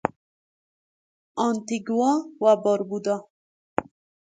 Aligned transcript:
آنتیگوا 1.47 2.11
و 2.41 2.45
باربودا 2.63 3.17